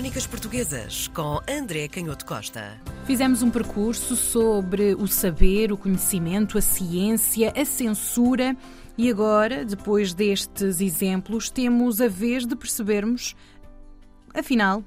Crónicas 0.00 0.26
Portuguesas 0.26 1.08
com 1.08 1.40
André 1.46 1.86
Canhoto 1.86 2.24
Costa. 2.24 2.80
Fizemos 3.04 3.42
um 3.42 3.50
percurso 3.50 4.16
sobre 4.16 4.94
o 4.94 5.06
saber, 5.06 5.72
o 5.72 5.76
conhecimento, 5.76 6.56
a 6.56 6.62
ciência, 6.62 7.52
a 7.54 7.66
censura 7.66 8.56
e 8.96 9.10
agora, 9.10 9.62
depois 9.62 10.14
destes 10.14 10.80
exemplos, 10.80 11.50
temos 11.50 12.00
a 12.00 12.08
vez 12.08 12.46
de 12.46 12.56
percebermos, 12.56 13.36
afinal, 14.32 14.82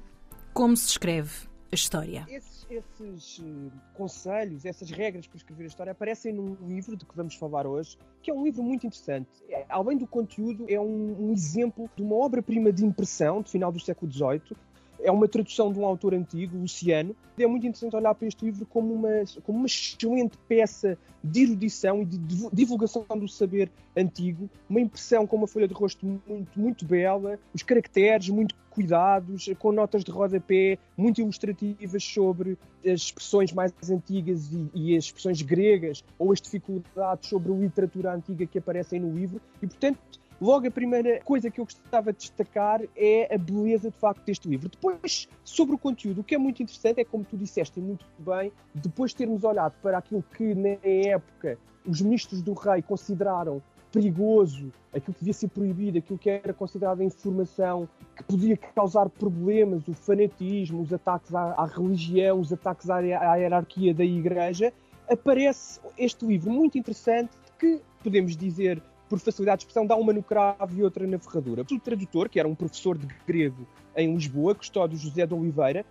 como 0.52 0.76
se 0.76 0.88
escreve 0.88 1.46
a 1.70 1.76
história. 1.76 2.26
Esses, 2.28 2.66
esses 2.68 3.38
uh, 3.38 3.70
conselhos, 3.94 4.64
essas 4.64 4.90
regras 4.90 5.28
para 5.28 5.36
escrever 5.36 5.62
a 5.62 5.68
história 5.68 5.92
aparecem 5.92 6.32
num 6.32 6.56
livro 6.66 6.96
de 6.96 7.04
que 7.04 7.16
vamos 7.16 7.36
falar 7.36 7.68
hoje, 7.68 7.96
que 8.20 8.32
é 8.32 8.34
um 8.34 8.42
livro 8.42 8.64
muito 8.64 8.84
interessante. 8.84 9.30
É, 9.48 9.64
além 9.68 9.96
do 9.96 10.08
conteúdo, 10.08 10.66
é 10.68 10.80
um, 10.80 11.28
um 11.28 11.32
exemplo 11.32 11.88
de 11.94 12.02
uma 12.02 12.16
obra-prima 12.16 12.72
de 12.72 12.84
impressão 12.84 13.42
do 13.42 13.48
final 13.48 13.70
do 13.70 13.78
século 13.78 14.10
XVIII, 14.10 14.56
é 15.04 15.12
uma 15.12 15.28
tradução 15.28 15.70
de 15.70 15.78
um 15.78 15.84
autor 15.84 16.14
antigo, 16.14 16.56
Luciano. 16.56 17.14
É 17.38 17.46
muito 17.46 17.66
interessante 17.66 17.94
olhar 17.94 18.14
para 18.14 18.26
este 18.26 18.44
livro 18.44 18.64
como 18.66 18.94
uma, 18.94 19.22
como 19.42 19.58
uma 19.58 19.66
excelente 19.66 20.36
peça 20.48 20.98
de 21.22 21.42
erudição 21.42 22.02
e 22.02 22.04
de 22.04 22.18
divulgação 22.52 23.04
do 23.16 23.28
saber 23.28 23.70
antigo, 23.96 24.48
uma 24.68 24.80
impressão 24.80 25.26
com 25.26 25.36
uma 25.36 25.46
folha 25.46 25.68
de 25.68 25.74
rosto 25.74 26.04
muito, 26.06 26.58
muito 26.58 26.84
bela, 26.84 27.38
os 27.52 27.62
caracteres 27.62 28.28
muito 28.28 28.54
cuidados, 28.70 29.48
com 29.58 29.70
notas 29.70 30.02
de 30.02 30.10
rodapé 30.10 30.78
muito 30.96 31.20
ilustrativas 31.20 32.02
sobre 32.02 32.58
as 32.84 33.02
expressões 33.02 33.52
mais 33.52 33.72
antigas 33.88 34.50
e, 34.52 34.70
e 34.74 34.96
as 34.96 35.04
expressões 35.04 35.40
gregas 35.42 36.04
ou 36.18 36.32
as 36.32 36.40
dificuldades 36.40 37.28
sobre 37.28 37.52
a 37.52 37.54
literatura 37.54 38.14
antiga 38.14 38.44
que 38.46 38.58
aparecem 38.58 39.00
no 39.00 39.14
livro. 39.14 39.40
E, 39.62 39.66
portanto, 39.66 40.00
Logo, 40.40 40.66
a 40.66 40.70
primeira 40.70 41.20
coisa 41.20 41.50
que 41.50 41.60
eu 41.60 41.64
gostava 41.64 42.12
de 42.12 42.18
destacar 42.18 42.82
é 42.96 43.34
a 43.34 43.38
beleza, 43.38 43.90
de 43.90 43.96
facto, 43.96 44.24
deste 44.24 44.48
livro. 44.48 44.68
Depois, 44.68 45.28
sobre 45.44 45.74
o 45.74 45.78
conteúdo, 45.78 46.20
o 46.20 46.24
que 46.24 46.34
é 46.34 46.38
muito 46.38 46.62
interessante 46.62 47.00
é, 47.00 47.04
como 47.04 47.24
tu 47.24 47.36
disseste 47.36 47.80
muito 47.80 48.04
bem, 48.18 48.52
depois 48.74 49.12
de 49.12 49.18
termos 49.18 49.44
olhado 49.44 49.74
para 49.80 49.98
aquilo 49.98 50.24
que, 50.36 50.54
na 50.54 50.76
época, 50.82 51.58
os 51.86 52.00
ministros 52.00 52.42
do 52.42 52.52
rei 52.52 52.82
consideraram 52.82 53.62
perigoso, 53.92 54.72
aquilo 54.92 55.14
que 55.14 55.20
devia 55.20 55.32
ser 55.32 55.48
proibido, 55.48 55.98
aquilo 55.98 56.18
que 56.18 56.28
era 56.28 56.52
considerado 56.52 57.00
informação 57.00 57.88
que 58.16 58.24
podia 58.24 58.56
causar 58.56 59.08
problemas, 59.08 59.86
o 59.86 59.94
fanatismo, 59.94 60.82
os 60.82 60.92
ataques 60.92 61.32
à, 61.32 61.52
à 61.52 61.64
religião, 61.64 62.40
os 62.40 62.52
ataques 62.52 62.90
à, 62.90 62.96
à 62.96 63.36
hierarquia 63.36 63.94
da 63.94 64.04
igreja, 64.04 64.72
aparece 65.08 65.80
este 65.96 66.26
livro 66.26 66.50
muito 66.50 66.76
interessante 66.76 67.30
que 67.56 67.80
podemos 68.02 68.36
dizer 68.36 68.82
por 69.14 69.20
facilidade 69.20 69.58
de 69.58 69.62
expressão, 69.62 69.86
dá 69.86 69.94
uma 69.94 70.12
no 70.12 70.24
cravo 70.24 70.76
e 70.76 70.82
outra 70.82 71.06
na 71.06 71.20
ferradura. 71.20 71.62
O 71.62 71.78
tradutor, 71.78 72.28
que 72.28 72.40
era 72.40 72.48
um 72.48 72.54
professor 72.54 72.98
de 72.98 73.06
grego 73.24 73.64
em 73.96 74.12
Lisboa, 74.12 74.56
Custódio 74.56 74.98
José 74.98 75.24
de 75.24 75.32
Oliveira, 75.32 75.86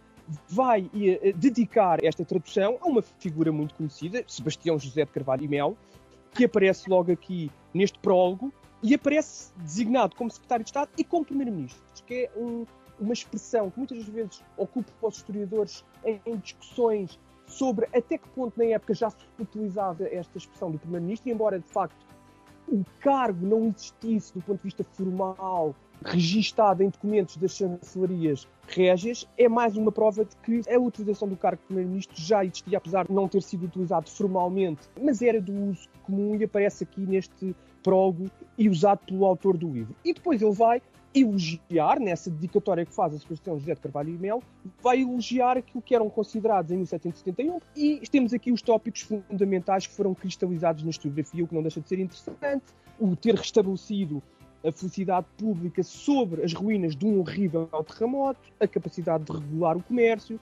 vai 0.49 0.81
uh, 0.81 1.37
dedicar 1.37 2.03
esta 2.03 2.25
tradução 2.25 2.77
a 2.81 2.85
uma 2.85 3.01
figura 3.01 3.49
muito 3.49 3.75
conhecida, 3.75 4.25
Sebastião 4.27 4.77
José 4.77 5.05
de 5.05 5.11
Carvalho 5.11 5.45
e 5.45 5.47
Mel, 5.47 5.77
que 6.33 6.43
aparece 6.43 6.89
logo 6.89 7.13
aqui 7.13 7.49
neste 7.73 7.97
prólogo 7.99 8.51
e 8.81 8.93
aparece 8.93 9.53
designado 9.55 10.17
como 10.17 10.29
secretário 10.29 10.65
de 10.65 10.69
Estado 10.69 10.89
e 10.97 11.03
como 11.05 11.23
primeiro-ministro, 11.23 11.81
que 12.05 12.25
é 12.25 12.31
um, 12.35 12.65
uma 12.99 13.13
expressão 13.13 13.69
que 13.69 13.77
muitas 13.77 14.03
vezes 14.03 14.43
ocupa 14.57 14.91
os 15.01 15.15
historiadores 15.15 15.85
em, 16.03 16.19
em 16.25 16.35
discussões 16.35 17.17
sobre 17.47 17.85
até 17.95 18.17
que 18.17 18.27
ponto 18.29 18.57
na 18.57 18.65
época 18.65 18.93
já 18.93 19.09
se 19.09 19.17
utilizava 19.39 20.03
esta 20.07 20.37
expressão 20.37 20.71
do 20.71 20.77
primeiro-ministro, 20.77 21.29
embora 21.29 21.57
de 21.59 21.67
facto 21.69 22.12
o 22.73 22.83
cargo 23.01 23.45
não 23.45 23.67
existisse 23.67 24.33
do 24.33 24.41
ponto 24.41 24.57
de 24.57 24.63
vista 24.63 24.83
formal, 24.83 25.75
registado 26.03 26.81
em 26.81 26.89
documentos 26.89 27.37
das 27.37 27.55
chancelarias 27.55 28.47
régias, 28.67 29.29
é 29.37 29.47
mais 29.47 29.77
uma 29.77 29.91
prova 29.91 30.25
de 30.25 30.35
que 30.37 30.67
a 30.73 30.79
utilização 30.79 31.27
do 31.27 31.37
cargo 31.37 31.61
de 31.61 31.67
Primeiro-Ministro 31.67 32.15
já 32.19 32.43
existia, 32.43 32.79
apesar 32.79 33.05
de 33.05 33.13
não 33.13 33.27
ter 33.27 33.43
sido 33.43 33.67
utilizado 33.67 34.09
formalmente, 34.09 34.89
mas 34.99 35.21
era 35.21 35.39
do 35.39 35.53
uso 35.69 35.87
comum 36.01 36.35
e 36.35 36.43
aparece 36.43 36.83
aqui 36.83 37.01
neste 37.01 37.55
prólogo 37.83 38.25
e 38.57 38.67
usado 38.67 39.05
pelo 39.05 39.23
autor 39.23 39.55
do 39.55 39.71
livro. 39.71 39.95
E 40.03 40.11
depois 40.11 40.41
ele 40.41 40.53
vai 40.53 40.81
elogiar, 41.13 41.99
nessa 41.99 42.29
dedicatória 42.29 42.85
que 42.85 42.93
faz 42.93 43.13
a 43.13 43.19
Sebastião 43.19 43.59
José 43.59 43.75
de 43.75 43.81
Carvalho 43.81 44.09
e 44.09 44.17
Mel, 44.17 44.41
vai 44.81 45.01
elogiar 45.01 45.57
aquilo 45.57 45.81
que 45.81 45.93
eram 45.93 46.09
considerados 46.09 46.71
em 46.71 46.77
1771 46.77 47.59
e 47.75 47.99
temos 48.11 48.33
aqui 48.33 48.51
os 48.51 48.61
tópicos 48.61 49.01
fundamentais 49.01 49.85
que 49.85 49.93
foram 49.93 50.13
cristalizados 50.13 50.83
na 50.83 50.89
historiografia, 50.89 51.43
o 51.43 51.47
que 51.47 51.55
não 51.55 51.61
deixa 51.61 51.81
de 51.81 51.87
ser 51.87 51.99
interessante, 51.99 52.65
o 52.99 53.15
ter 53.15 53.35
restabelecido 53.35 54.21
a 54.65 54.71
felicidade 54.71 55.27
pública 55.37 55.83
sobre 55.83 56.43
as 56.43 56.53
ruínas 56.53 56.95
de 56.95 57.05
um 57.05 57.19
horrível 57.19 57.67
terremoto, 57.85 58.39
a 58.59 58.67
capacidade 58.67 59.25
de 59.25 59.31
regular 59.33 59.77
o 59.77 59.83
comércio, 59.83 60.39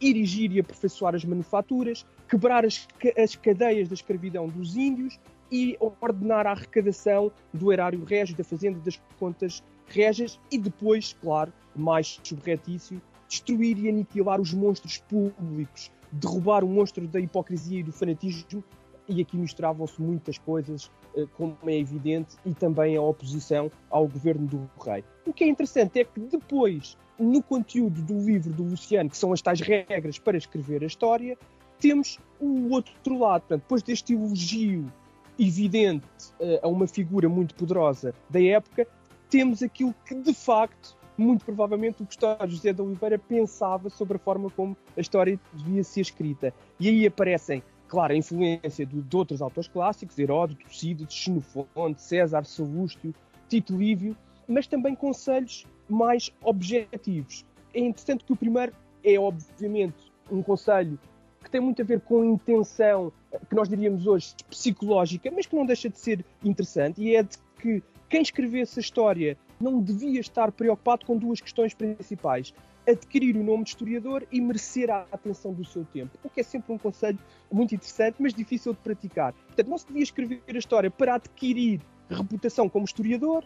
erigir 0.00 0.52
e 0.52 0.60
aperfeiçoar 0.60 1.14
as 1.14 1.24
manufaturas, 1.24 2.04
quebrar 2.28 2.64
as, 2.64 2.86
as 3.16 3.34
cadeias 3.34 3.88
da 3.88 3.94
escravidão 3.94 4.48
dos 4.48 4.76
índios 4.76 5.18
e 5.50 5.76
ordenar 6.00 6.46
a 6.46 6.52
arrecadação 6.52 7.30
do 7.52 7.72
erário 7.72 8.04
régio, 8.04 8.36
da 8.36 8.44
fazenda, 8.44 8.78
das 8.80 9.00
contas 9.18 9.62
régias 9.86 10.38
e 10.50 10.58
depois, 10.58 11.16
claro, 11.20 11.52
mais 11.74 12.20
subretício, 12.22 13.00
destruir 13.28 13.78
e 13.78 13.88
aniquilar 13.88 14.40
os 14.40 14.52
monstros 14.52 14.98
públicos, 14.98 15.90
derrubar 16.12 16.64
o 16.64 16.68
monstro 16.68 17.06
da 17.06 17.20
hipocrisia 17.20 17.80
e 17.80 17.82
do 17.82 17.92
fanatismo. 17.92 18.62
E 19.08 19.20
aqui 19.20 19.36
misturavam-se 19.36 20.02
muitas 20.02 20.36
coisas, 20.36 20.90
eh, 21.16 21.26
como 21.36 21.56
é 21.64 21.78
evidente, 21.78 22.34
e 22.44 22.52
também 22.52 22.96
a 22.96 23.00
oposição 23.00 23.70
ao 23.88 24.08
governo 24.08 24.48
do 24.48 24.70
rei. 24.84 25.04
O 25.24 25.32
que 25.32 25.44
é 25.44 25.46
interessante 25.46 26.00
é 26.00 26.04
que 26.04 26.18
depois, 26.18 26.98
no 27.16 27.40
conteúdo 27.40 28.02
do 28.02 28.18
livro 28.18 28.52
do 28.52 28.64
Luciano, 28.64 29.08
que 29.08 29.16
são 29.16 29.32
as 29.32 29.40
tais 29.40 29.60
regras 29.60 30.18
para 30.18 30.36
escrever 30.36 30.82
a 30.82 30.86
história, 30.86 31.38
temos 31.78 32.18
o 32.40 32.72
outro 32.72 33.16
lado. 33.16 33.42
Portanto, 33.42 33.62
depois 33.62 33.82
deste 33.82 34.12
elogio 34.12 34.92
evidente 35.38 36.06
uh, 36.40 36.60
a 36.62 36.68
uma 36.68 36.86
figura 36.86 37.28
muito 37.28 37.54
poderosa 37.54 38.14
da 38.30 38.42
época, 38.42 38.86
temos 39.28 39.62
aquilo 39.62 39.94
que 40.04 40.14
de 40.14 40.32
facto, 40.32 40.96
muito 41.16 41.44
provavelmente, 41.44 42.02
o 42.02 42.06
Gustavo 42.06 42.46
José 42.48 42.72
de 42.72 42.82
Oliveira 42.82 43.18
pensava 43.18 43.88
sobre 43.88 44.16
a 44.16 44.20
forma 44.20 44.50
como 44.50 44.76
a 44.96 45.00
história 45.00 45.38
devia 45.52 45.82
ser 45.82 46.02
escrita. 46.02 46.52
E 46.78 46.88
aí 46.88 47.06
aparecem, 47.06 47.62
claro, 47.88 48.12
a 48.12 48.16
influência 48.16 48.84
de, 48.84 49.00
de 49.00 49.16
outros 49.16 49.42
autores 49.42 49.68
clássicos, 49.68 50.18
Heródoto, 50.18 50.64
Tucídides, 50.64 51.14
Xenofonte, 51.14 52.02
César, 52.02 52.44
Salústio, 52.44 53.14
Tito 53.48 53.76
Lívio, 53.76 54.16
mas 54.46 54.66
também 54.66 54.94
conselhos 54.94 55.66
mais 55.88 56.32
objetivos. 56.42 57.44
É 57.74 57.80
interessante 57.80 58.24
que 58.24 58.32
o 58.32 58.36
primeiro 58.36 58.72
é, 59.04 59.18
obviamente, 59.18 60.12
um 60.30 60.42
conselho 60.42 60.98
que 61.42 61.50
tem 61.50 61.60
muito 61.60 61.80
a 61.80 61.84
ver 61.84 62.00
com 62.00 62.22
a 62.22 62.26
intenção 62.26 63.12
que 63.48 63.54
nós 63.54 63.68
diríamos 63.68 64.06
hoje 64.06 64.34
psicológica, 64.48 65.30
mas 65.30 65.46
que 65.46 65.56
não 65.56 65.66
deixa 65.66 65.88
de 65.88 65.98
ser 65.98 66.24
interessante, 66.44 67.02
e 67.02 67.16
é 67.16 67.22
de 67.22 67.36
que 67.60 67.82
quem 68.08 68.22
escrevesse 68.22 68.78
a 68.78 68.82
história 68.82 69.36
não 69.60 69.80
devia 69.80 70.20
estar 70.20 70.52
preocupado 70.52 71.06
com 71.06 71.16
duas 71.16 71.40
questões 71.40 71.74
principais: 71.74 72.54
adquirir 72.86 73.36
o 73.36 73.42
nome 73.42 73.64
de 73.64 73.70
historiador 73.70 74.26
e 74.30 74.40
merecer 74.40 74.90
a 74.90 75.06
atenção 75.10 75.52
do 75.52 75.64
seu 75.64 75.84
tempo, 75.84 76.18
o 76.22 76.30
que 76.30 76.40
é 76.40 76.42
sempre 76.42 76.72
um 76.72 76.78
conselho 76.78 77.18
muito 77.50 77.74
interessante, 77.74 78.16
mas 78.20 78.32
difícil 78.32 78.72
de 78.72 78.78
praticar. 78.80 79.32
Portanto, 79.32 79.68
não 79.68 79.78
se 79.78 79.86
devia 79.86 80.02
escrever 80.02 80.42
a 80.46 80.58
história 80.58 80.90
para 80.90 81.14
adquirir 81.14 81.80
reputação 82.08 82.68
como 82.68 82.84
historiador, 82.84 83.44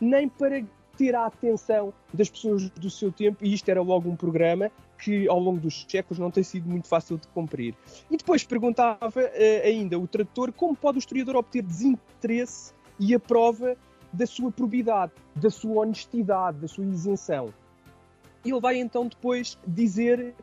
nem 0.00 0.28
para 0.28 0.62
ter 0.96 1.14
a 1.14 1.26
atenção 1.26 1.92
das 2.12 2.28
pessoas 2.28 2.68
do 2.70 2.90
seu 2.90 3.10
tempo, 3.10 3.44
e 3.44 3.54
isto 3.54 3.68
era 3.70 3.80
logo 3.80 4.10
um 4.10 4.16
programa 4.16 4.70
que 5.02 5.28
ao 5.28 5.38
longo 5.40 5.58
dos 5.58 5.84
séculos 5.88 6.18
não 6.18 6.30
tem 6.30 6.44
sido 6.44 6.68
muito 6.68 6.86
fácil 6.86 7.18
de 7.18 7.26
cumprir. 7.28 7.74
E 8.08 8.16
depois 8.16 8.44
perguntava 8.44 9.08
uh, 9.08 9.66
ainda 9.66 9.98
o 9.98 10.06
tradutor 10.06 10.52
como 10.52 10.76
pode 10.76 10.98
o 10.98 11.00
historiador 11.00 11.36
obter 11.36 11.62
desinteresse 11.62 12.72
e 13.00 13.12
a 13.12 13.18
prova 13.18 13.76
da 14.12 14.26
sua 14.26 14.52
probidade, 14.52 15.12
da 15.34 15.50
sua 15.50 15.82
honestidade, 15.82 16.58
da 16.58 16.68
sua 16.68 16.84
isenção. 16.84 17.52
Ele 18.44 18.60
vai 18.60 18.78
então 18.78 19.08
depois 19.08 19.58
dizer 19.66 20.34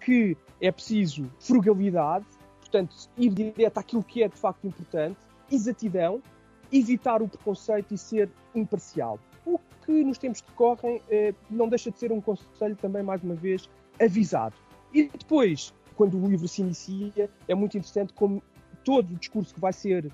que 0.00 0.36
é 0.60 0.72
preciso 0.72 1.30
frugalidade, 1.38 2.26
portanto, 2.58 2.94
ir 3.16 3.30
direto 3.30 3.78
àquilo 3.78 4.02
que 4.02 4.22
é 4.22 4.28
de 4.28 4.36
facto 4.36 4.66
importante, 4.66 5.16
exatidão, 5.50 6.20
evitar 6.72 7.22
o 7.22 7.28
preconceito 7.28 7.94
e 7.94 7.98
ser 7.98 8.28
imparcial. 8.54 9.18
O 9.46 9.60
que 9.84 10.04
nos 10.04 10.18
tempos 10.18 10.40
que 10.40 10.50
correm 10.52 11.00
eh, 11.08 11.34
não 11.50 11.68
deixa 11.68 11.90
de 11.90 11.98
ser 11.98 12.12
um 12.12 12.20
conselho 12.20 12.76
também, 12.76 13.02
mais 13.02 13.22
uma 13.22 13.34
vez, 13.34 13.68
avisado. 14.00 14.56
E 14.92 15.04
depois, 15.08 15.74
quando 15.96 16.22
o 16.22 16.28
livro 16.28 16.48
se 16.48 16.62
inicia, 16.62 17.30
é 17.46 17.54
muito 17.54 17.76
interessante 17.76 18.12
como 18.12 18.42
todo 18.84 19.10
o 19.12 19.16
discurso 19.16 19.54
que 19.54 19.60
vai 19.60 19.72
ser 19.72 20.10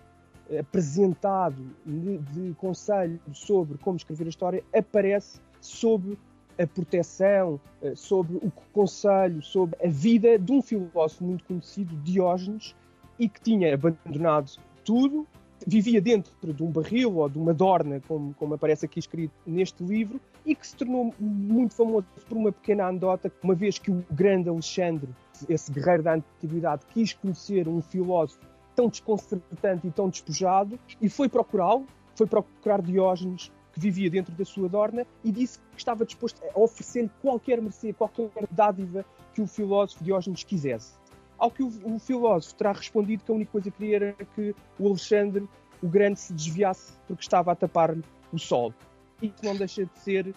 apresentado 0.58 1.56
de, 1.86 2.18
de 2.18 2.54
conselho 2.54 3.18
sobre 3.32 3.78
como 3.78 3.96
escrever 3.96 4.26
a 4.26 4.28
história 4.28 4.64
aparece 4.74 5.40
sob 5.60 6.18
a 6.58 6.66
proteção, 6.66 7.60
eh, 7.82 7.94
sobre 7.96 8.36
o 8.36 8.52
conselho, 8.72 9.42
sobre 9.42 9.76
a 9.84 9.88
vida 9.88 10.38
de 10.38 10.52
um 10.52 10.62
filósofo 10.62 11.24
muito 11.24 11.44
conhecido, 11.44 11.96
Diógenes, 11.96 12.76
e 13.18 13.28
que 13.28 13.40
tinha 13.40 13.74
abandonado 13.74 14.52
tudo 14.84 15.26
vivia 15.66 16.00
dentro 16.00 16.52
de 16.52 16.62
um 16.62 16.70
barril 16.70 17.16
ou 17.16 17.28
de 17.28 17.38
uma 17.38 17.54
dorna, 17.54 18.00
como, 18.06 18.34
como 18.34 18.54
aparece 18.54 18.84
aqui 18.84 18.98
escrito 18.98 19.32
neste 19.46 19.82
livro, 19.82 20.20
e 20.44 20.54
que 20.54 20.66
se 20.66 20.76
tornou 20.76 21.14
muito 21.18 21.74
famoso 21.74 22.06
por 22.28 22.36
uma 22.36 22.52
pequena 22.52 22.86
anedota, 22.86 23.32
uma 23.42 23.54
vez 23.54 23.78
que 23.78 23.90
o 23.90 24.04
grande 24.10 24.48
Alexandre, 24.48 25.08
esse 25.48 25.72
guerreiro 25.72 26.02
da 26.02 26.14
antiguidade, 26.14 26.82
quis 26.92 27.12
conhecer 27.12 27.68
um 27.68 27.80
filósofo 27.80 28.40
tão 28.74 28.88
desconcertante 28.88 29.86
e 29.86 29.90
tão 29.90 30.08
despojado, 30.08 30.78
e 31.00 31.08
foi 31.08 31.28
procurá-lo, 31.28 31.86
foi 32.14 32.26
procurar 32.26 32.82
Diógenes, 32.82 33.50
que 33.72 33.80
vivia 33.80 34.08
dentro 34.08 34.32
da 34.34 34.44
sua 34.44 34.68
dorna, 34.68 35.06
e 35.24 35.32
disse 35.32 35.58
que 35.58 35.78
estava 35.78 36.04
disposto 36.04 36.40
a 36.44 36.60
oferecer-lhe 36.60 37.10
qualquer 37.20 37.60
mercê, 37.60 37.92
qualquer 37.92 38.30
dádiva 38.50 39.04
que 39.32 39.42
o 39.42 39.46
filósofo 39.46 40.04
Diógenes 40.04 40.44
quisesse. 40.44 40.94
Ao 41.38 41.50
que 41.50 41.62
o, 41.62 41.72
o, 41.84 41.98
filósofo 41.98 42.54
terá 42.54 42.72
respondido 42.72 43.24
que 43.24 43.30
a 43.30 43.34
única 43.34 43.52
coisa 43.52 43.70
que 43.70 43.76
queria 43.76 43.96
era 43.96 44.12
que 44.34 44.54
o 44.78 44.88
Alexandre, 44.88 45.48
o 45.82 45.88
Grande, 45.88 46.20
se 46.20 46.32
desviasse 46.32 46.92
porque 47.06 47.22
estava 47.22 47.52
a 47.52 47.54
tapar-lhe 47.54 48.02
o 48.32 48.38
sol. 48.38 48.72
Isso 49.20 49.36
não 49.42 49.56
deixa 49.56 49.84
de 49.84 49.98
ser 49.98 50.34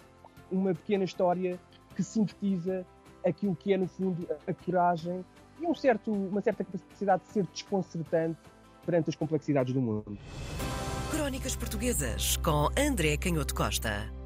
uma 0.50 0.74
pequena 0.74 1.04
história 1.04 1.58
que 1.94 2.02
sintetiza 2.02 2.86
aquilo 3.26 3.54
que 3.56 3.72
é, 3.72 3.76
no 3.76 3.86
fundo, 3.86 4.26
a 4.46 4.54
coragem 4.54 5.24
e 5.60 5.66
um 5.66 5.74
certo, 5.74 6.12
uma 6.12 6.40
certa 6.40 6.64
capacidade 6.64 7.22
de 7.24 7.32
ser 7.32 7.46
desconcertante 7.46 8.38
perante 8.84 9.10
as 9.10 9.16
complexidades 9.16 9.74
do 9.74 9.80
mundo. 9.80 10.16
Crónicas 11.10 11.56
Portuguesas 11.56 12.36
com 12.38 12.68
André 12.78 13.16
Canhoto 13.16 13.54
Costa. 13.54 14.17